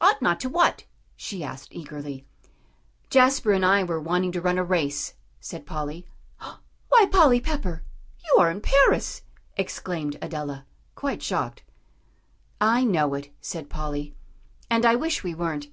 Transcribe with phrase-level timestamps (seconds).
[0.00, 0.84] "Ought not to what?"
[1.16, 2.24] she asked eagerly.
[3.10, 6.06] "Jasper and I were wanting to run a race," said Polly.
[6.88, 7.84] "Why, Polly Pepper!
[8.24, 9.20] You are in Paris!"
[9.54, 11.62] exclaimed Adela, quite shocked.
[12.58, 14.14] "I know it," said Polly,
[14.70, 15.68] "and I wish we weren't.